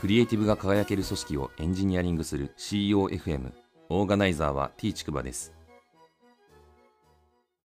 [0.00, 3.52] クリエイティブが輝ける組織をエンジニアリングする CEOFM
[3.90, 5.52] オーガナイザーは T ちくばです。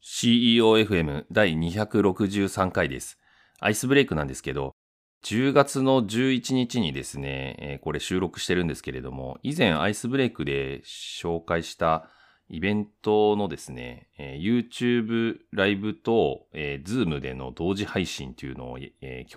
[0.00, 3.18] CEOFM 第263回です。
[3.58, 4.76] アイスブレイクなんですけど
[5.24, 12.08] 10月の11日にですね、これ収録してるんですけれども、以前アイスブレイクで紹介した
[12.48, 18.90] イベントのですね、YouTube ライブと、Zoom での同時配信というのを、今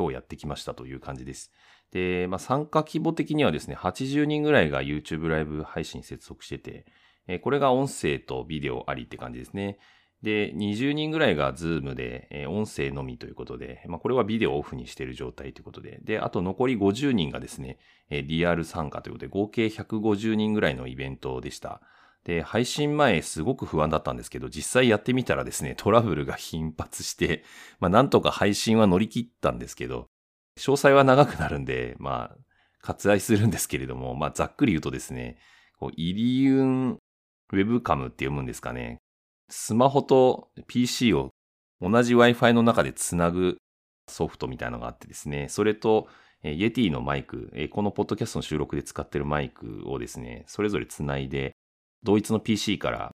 [0.10, 1.52] 日やってきましたという感じです。
[1.94, 6.86] で、まあ、参加規模的にはですね、80人ぐらいが YouTube ライブ配信接続してて、
[7.28, 9.78] えこれが音声とビデオありって感じですね。
[10.24, 17.78] で、20人ぐらいが Zoom で、え音声のみということで、まあ、これはビデオオフにしている状態ということで、で、あと残り50人がですね、
[18.10, 21.82] えーリアル参加ということで、合計150人ぐらいのイベントでした。
[22.24, 27.44] で、配信前すごく不安だったんですけど、実際やってみたらですね、トラブルが頻発して、
[27.80, 30.10] まあなんとか配信は乗り切ったんですけど、
[30.60, 32.38] 詳細は長くなるんで、まあ、
[32.82, 35.38] 割愛するんですけれども、まあざっくり言うとですね、
[35.80, 38.98] こうイリウンウェブカムって読むんですかね。
[39.50, 41.30] スマホと PC を
[41.82, 43.58] 同じ Wi-Fi の中でつなぐ
[44.10, 46.08] ソフトみたいなのがあってですね、それと、
[46.44, 51.54] えー、Yeti のマイク、えーこのポッドキャストの収録で使ってるマイクをですね、それぞれつないで、
[52.04, 53.12] 同一の PC から、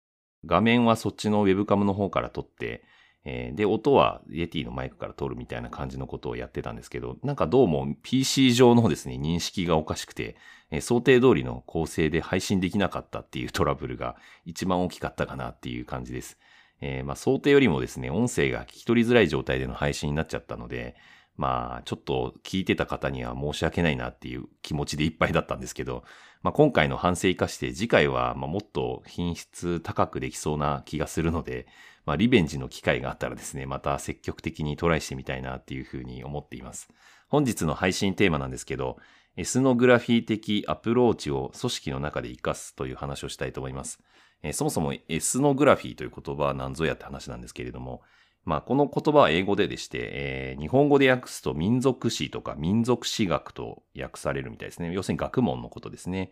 [0.45, 2.83] 画面はそっちのウェブカムの方から撮って、
[3.25, 10.35] えーで、音は Yeti のマイクから撮るみたいな感じのことをやってたんですけど、なんかどうも PC 上のですね、認識がおかしくて、
[10.71, 14.15] えー想定通りの構成で配信できなかったっていうトラブルが
[14.45, 16.37] 一番大きかったかなっていう感じです。
[16.81, 20.95] えーまあ想定よりもですね、音声が聞き取りづらい状態での配信になっちゃったので、
[21.37, 26.03] まあ、ちょっと聞いてた方には申し訳ないなっていう気持ちでいっぱいだったんですけど、
[26.41, 31.67] まあ今回の反省生かして次回はまあもっと品質高くできそうな気がするので、
[32.05, 36.89] まあリベンジの機会があったらですね、また積極的にトライしてみたいなっていうふうに思っています。
[37.27, 38.97] 本日の配信テーマなんですけど、
[39.35, 43.99] エスノグラフィー的アプローチを組織の中で活かすという話をしたいと思います。
[44.43, 48.01] えーそもそもエスノグラフィーという言葉は何ぞやって話なんですけれども、
[48.45, 54.93] まあ、この言葉は英語ででして、えー日本語で訳すと民族史とか民族史学と訳されるみたいですね。
[54.93, 56.31] 要するに学問のことですね。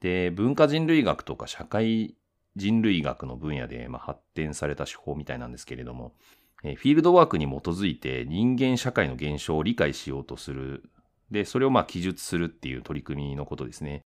[0.00, 2.16] で、文化人類学とか社会
[2.56, 6.14] 人類学の分野で、まあ、発展された手法みたいなんですけれども、
[6.64, 10.82] えーフィールドワークに基づいて人間社会の現象を理解しようとする。
[11.30, 14.02] で、それをまあ記述するっていう取り組みのことですね。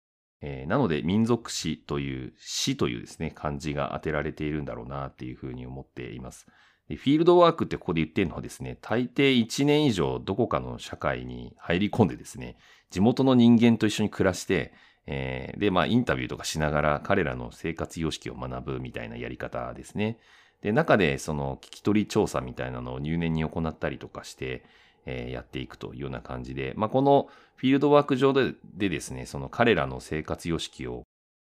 [0.42, 6.48] えーなので、民族史という、史というですね、漢字が当てられているんだろうなっていうふうに思っています。
[6.90, 12.58] でフィールドワークってここで言ってるのはですね、大抵1年以上どこかの社会に入り込んでですね、
[12.90, 14.74] 地元の人間と一緒に暮らして、
[15.08, 20.18] えーで、まあ、インタビューとかしながら彼らの生活様式を学ぶみたいなやり方ですね。
[20.62, 24.64] で、中でその聞き取り調査みたいなのを入念に行ったりとかして、
[25.06, 31.04] えーやっていくというような感じで、まあ、このフィールドワーク上ででですね、その彼らの生活様式を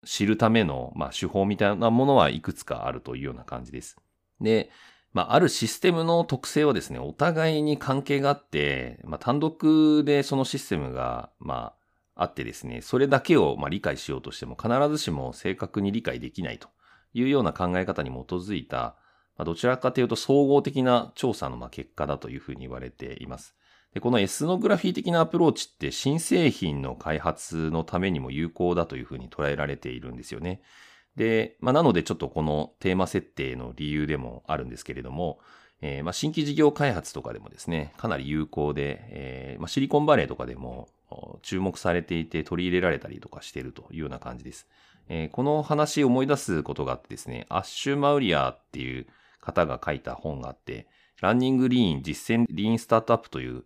[0.05, 3.97] 知るための、まあ、手法みたいなものはいくつかあるというような感じです。
[4.41, 4.71] で、
[5.13, 11.73] まあ、あるシステムの特性はですね、お互いに関係があって、まあ、単独でそのシステムが、ま
[12.17, 16.69] あ、あってですね、それだけをまあ理解しようとしても必ずしも正確に理解できないと
[17.15, 18.95] いうような考え方に基づいた、
[19.37, 23.57] まあ、どちらかというと総合的な調査のまあ結果だというふうに言われています。
[23.95, 30.61] で、このエスノグラフィー的なアプローチって新製品の開発のためにも有効だというふうに捉えられているんですよね。
[31.21, 35.39] で、まあ、なのでちょっとこのテーマ設定の理由でもあるんですけれども、
[35.83, 40.89] えーまあ、新規事業開発とかでもですね、かなり有効で、えーまあ、シリコンバレーとかでも
[41.43, 44.67] 注目されていて取り入れられたりとかしているというような感じです。
[45.11, 49.07] えーこの話を思い出すことがあってですね、アッシュ・マウリアーっていう
[49.43, 50.87] 方が書いた本があって、
[51.21, 53.65] ランニング・リーン実践リーンスタートアップという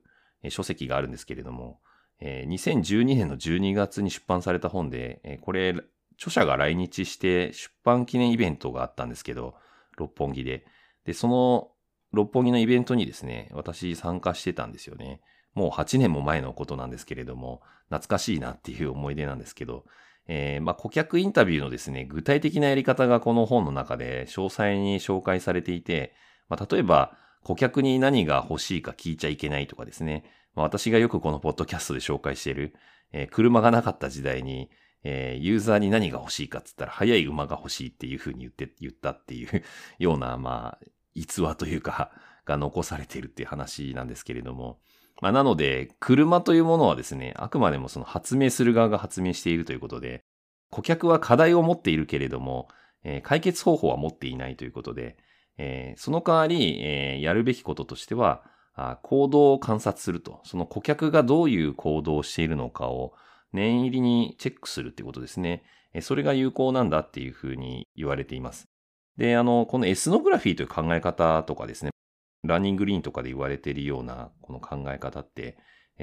[0.48, 1.78] 書籍があるんですけれども、
[2.20, 5.76] 2012年の12月に出版された本で、これ、
[6.16, 9.54] 著者が来日して出版記念イベントがあったんですけど、
[9.96, 10.64] 六本木で。
[11.04, 11.70] で、その
[12.12, 15.20] 六本木のイベントにですね、私参加してたんですよね。
[15.54, 19.84] もう8年も前のことなんですけれども、懐かしいなっていう思い出なんですけど、
[20.26, 26.14] えーまあ、顧客インタビューのですね、具体的なやり方がこの本の中で詳細に紹介されていて、
[26.48, 30.24] まあ、例えば、顧客に何が欲しいか聞いちゃいけないとかですね、
[30.54, 32.74] まあ、私がよくこのポッドキャストで紹介している、
[33.12, 34.70] えー車がなかった時代に、
[35.04, 39.62] えーユーザーに何が欲しいかって言ったら、速い馬が欲しいっていうふうに言って、言ったっていう
[39.98, 42.10] ような、まあ、逸話というか、
[42.44, 44.78] が残されているっていう話なんですけれども、
[45.22, 50.24] まあ、なので、車というものはですね、あくまでもその発明する側が発明しているということで、
[50.70, 52.68] 顧客は課題を持っているけれども、
[53.04, 55.16] えー解決方法は持っていないということで、
[55.56, 58.42] えーその代わり、えーやるべきこととしては、
[58.74, 60.40] あ行動を観察すると。
[60.44, 63.14] その顧客がどういう行動をしているのかを
[63.54, 65.62] 念入りにチェックするってことですね。
[66.02, 68.66] それが有効なんだっていうふうに言われています。
[69.16, 71.90] で、あの、このエスノグラフィーという考え方とかですね、
[72.42, 75.56] ランニングリーンとかで言われているようなこの考え方って、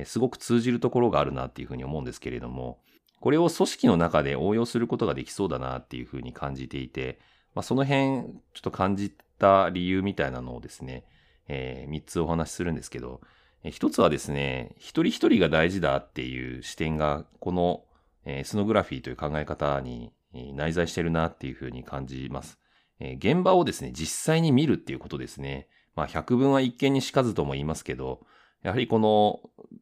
[0.05, 2.79] すごく通じるところがあるなっていうふうに思うんですけれども、
[3.19, 7.19] これを組織の中で応用することができそうだなっていうふうに感じていて、
[7.53, 11.03] まあ、その辺ちょっと感じた理由みたいなのをですね、
[11.47, 13.21] えー、3つお話しするんですけど、
[13.63, 17.83] 一つはですね、一人一人が大事だっていう視点が、この
[18.25, 22.57] エスノグラフィーという考え方に内在してるなっていうふうに感じます。
[22.99, 25.67] 現場をですね、実際に見るっていうことですね。
[25.95, 28.21] まあ、百聞は一見にしかずとも言いますけど、
[28.63, 29.39] やはりこの、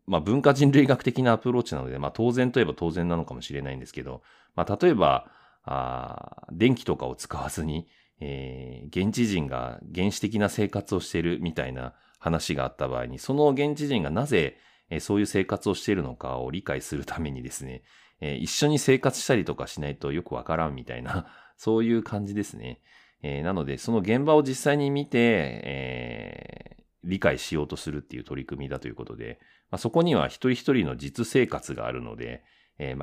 [0.08, 4.22] まあ、文化人類学的なアプローチなので、まあ、当然といえば当然なのかもしれないんですけど、
[4.56, 5.30] まあ、例えば、
[5.64, 7.88] あ電気とかを使わずに、
[8.22, 14.58] えー、現地人が原始的な生活をしているみたいな話があった場合に、その現地人がなぜ、
[15.00, 17.84] そういう生活をしているのかを理解するためにですね、
[18.22, 21.28] 一緒に生活したりとかしないとよくわからんみたいな、
[21.58, 22.82] そういう感じですね。
[23.22, 29.40] なので、その現場を実際に見て、理解しようとするっていう取り組みだということで、
[29.78, 32.44] そこには一人一人の実生活があるので、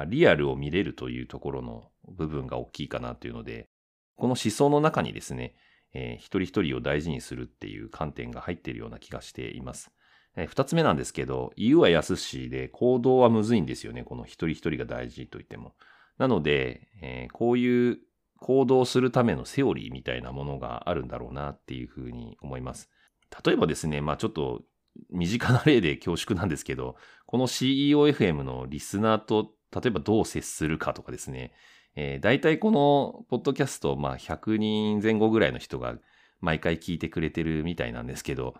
[0.08, 3.68] リアルを見れるというところの部分が大きいかなというので、
[4.16, 5.54] この思想の中にですね、
[5.94, 9.90] えー、一人一人を大事にするっていう観点が入っているような気がしています。
[10.36, 14.04] えー、二つ目なんですけど、言うは安しで行動はむずいんですよね。
[14.04, 15.74] この一人一人が大事と言っても。
[16.18, 17.98] なので、えー、こういう
[18.38, 22.90] 行動するためのセオリーみたいなものがあるんだろうなっていうふうに思います。
[23.44, 24.62] 例えばですね、まあちょっと
[25.10, 26.96] 身近な例で恐縮なんですけど、
[27.26, 31.52] この CEOFM のリスナーと例えばどう接するかとかですね、
[31.96, 35.96] えー、大体このポッドキャスト、まあ100人前後ぐらいの人が
[36.40, 38.54] 毎回聞いてくれてるみたいなんですけど、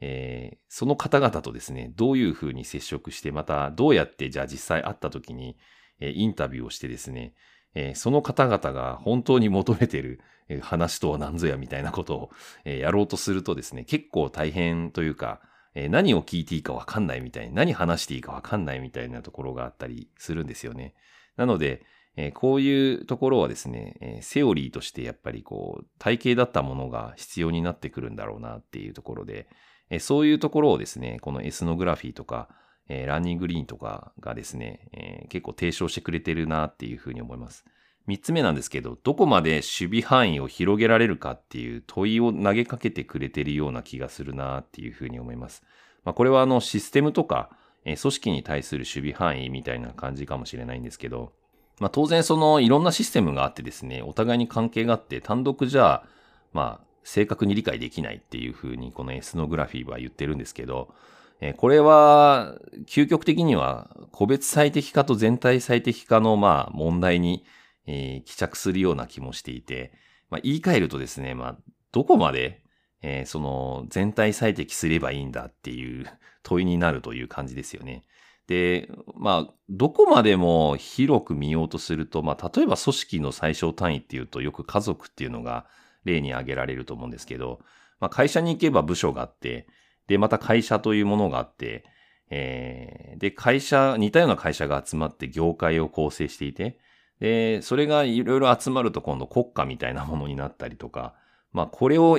[0.00, 5.56] えー、その方々とですね、どういうふうに接触して、またどうやってじゃあ実際会った時に、
[6.00, 7.34] えー、インタビューをしてですね、
[7.74, 10.20] えー、その方々が本当に求めてる
[10.60, 12.30] 話とは何ぞやみたいなことを、
[12.66, 15.40] えやろうとするとですね、結構大変というか、
[15.74, 20.94] え何を聞いていいかわかんないみたいに、何話していいかわかんないみたいなところがあったりするんですよね。
[21.36, 21.82] なので、
[22.16, 29.48] えー、こういうところはですね、えー、セオリーとしてやっぱりこう、体系だったものが必要になってくるんだろうなっていうところで、
[29.90, 32.48] えー、そういうところをですね、このエスノグラフィーとか、
[32.88, 37.64] えランニングリーンとかがですね、え結構提唱してくれてるなっていうふうに思います。
[38.06, 45.62] 三つ目なんですけど、どこまで守備範囲を広げられるかっていう問いを投げかけてくれてるような気がするなっていうふうに思います。
[46.04, 47.50] まあ、これはあのシステムとか、
[47.84, 51.32] え組織に対する守備範囲みたいな感じかもしれないんですけど、
[51.78, 56.04] まあ当然そのいろんなシステムがあってですね、お互いに関係があって単独じゃ、
[56.52, 60.94] まあ正確に理解できないっていうふうにこのエスノグラフィーは言ってるんですけど、
[61.40, 67.44] えこれは究極的には個別最適化と全体最適化のまあ問題に、
[67.86, 69.92] えー、帰着するような気もしていて、
[70.30, 71.56] まあ言い換えるとですね、まあ
[71.90, 72.62] どこまで、
[73.02, 76.06] えー、その全体最適すればいいんだっていう
[76.44, 78.04] 問いになるという感じですよね。
[78.46, 85.66] で、まあ、どこまでも広く見ようとすると、まあ、例えば組織の最小単位っていうと、よく家族っていうのが
[86.04, 87.60] 例に挙げられると思うんですけど、
[88.00, 89.66] まあ、会社に行けば部署があって、
[90.08, 91.84] で、また会社というものがあって、
[92.30, 96.78] えー、で、会社、似たような会社が集まって業界を構成していて、
[97.20, 101.14] で、それがいろいろ集まると今度国家みたいなものになったりとか、
[101.52, 102.18] まあ、これを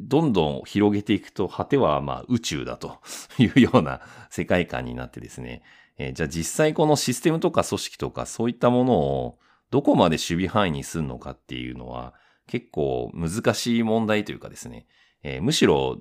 [0.00, 2.98] どんどん広げていくと、果てはまあ宇宙だと
[3.38, 5.62] いうような世界観になってですね、
[5.98, 9.38] えー、じゃあ実際このシステムとか組織とかそういったものを
[9.70, 12.14] どこまで守備範囲にするのかっていうのは
[12.46, 14.86] 結構難しい問題というかですね、
[15.22, 15.98] えー、むしろ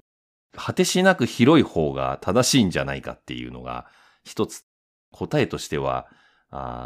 [0.55, 3.85] 果てしなく広い方が正しいんじゃないかっていうのが
[4.23, 4.63] 一つ
[5.11, 6.07] 答えとしては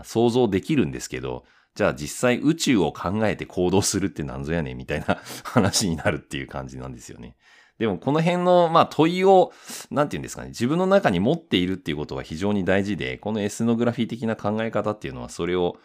[0.03, 7.35] 想像できるんですけど、じゃあ実際宇宙を考えて行動するって何ぞやねんみたいな 話になるっていう感じなんですよね。
[7.79, 9.51] でもこの辺の、まあ問いを、
[9.89, 15.79] なんて言うんですかね、自分の中に持っているっていうことは非常に大事で、このエスノグラフィー的な考え方っていうのはそれを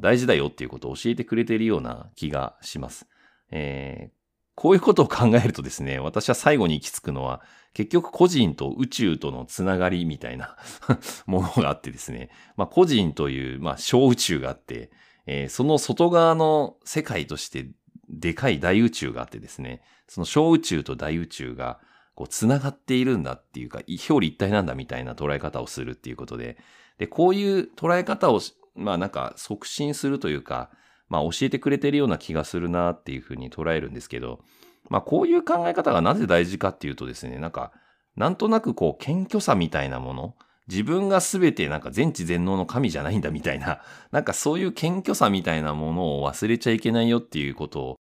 [0.00, 3.06] 大事だよっていうことを教えてくれているような気がします。
[3.50, 4.17] えー、
[4.58, 7.42] こういうことを考えるとですね、私は最後に行き着くのは、
[7.74, 10.56] 結局個人と宇宙とのつながりみたいな
[11.26, 14.90] ものがあってですね、まあ個人という、まあ小宇宙があって、
[15.26, 17.68] えー、その外側の世界として
[18.08, 21.78] でかい大宇宙があってですね、その小宇宙と大宇宙が
[22.16, 26.58] こう繋がっているんだっていうか、表裏一体なんだみたいな捉え方をするっていうことで、
[26.98, 28.40] で、こういう捉え方を、
[28.74, 30.72] まあなんか促進するというか、
[31.08, 34.40] まあ教えてくれてるような気がするなっていうふうに捉えるんですけど、
[34.88, 37.72] まあこういう考え方がなぜ大事かっていうとですね、なんか、
[38.16, 40.34] なんとなくこう謙虚さみたいなもの、
[40.68, 47.96] 自分が全てなんか全知全能の神じゃないんだみたいな、 なんかそういう謙虚さみたいなものを忘れちゃいけないよっていうことを、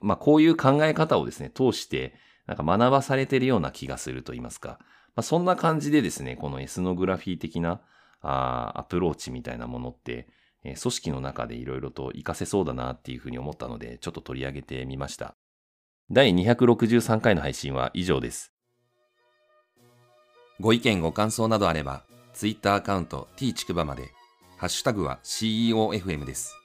[0.00, 2.14] まあこういう考え方をですね、通して、
[2.46, 4.78] なんか学ばされてるような気がすると言いますか。
[5.14, 7.80] まあそんな感じでですね、このエスノグラフィー的な
[8.20, 10.28] あアプローチみたいなものって、
[10.64, 15.34] えー、組織の中でいろいろと活かせそうだなっていうふうに思ったので、ちょっと取り上げてみました。
[16.10, 18.52] 第263回の配信は以上です。
[20.60, 22.04] ご意見ご感想などあれば、
[22.34, 24.10] Twitter アカウント t ちくばまで、
[24.56, 26.61] ハッシュタグは CEOFM です。